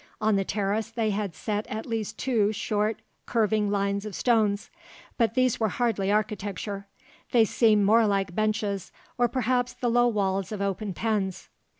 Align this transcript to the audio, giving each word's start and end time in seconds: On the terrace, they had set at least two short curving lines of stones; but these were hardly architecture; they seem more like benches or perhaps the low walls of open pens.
On 0.19 0.35
the 0.35 0.43
terrace, 0.43 0.89
they 0.89 1.11
had 1.11 1.35
set 1.35 1.67
at 1.67 1.85
least 1.85 2.17
two 2.17 2.51
short 2.51 3.03
curving 3.27 3.69
lines 3.69 4.03
of 4.03 4.15
stones; 4.15 4.71
but 5.15 5.35
these 5.35 5.59
were 5.59 5.67
hardly 5.69 6.11
architecture; 6.11 6.87
they 7.33 7.45
seem 7.45 7.83
more 7.83 8.07
like 8.07 8.33
benches 8.33 8.91
or 9.19 9.27
perhaps 9.27 9.73
the 9.73 9.91
low 9.91 10.07
walls 10.07 10.51
of 10.51 10.59
open 10.59 10.95
pens. 10.95 11.49